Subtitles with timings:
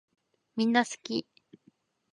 [0.55, 1.27] みんなすき